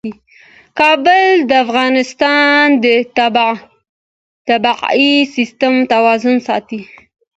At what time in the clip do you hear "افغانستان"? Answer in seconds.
1.65-2.63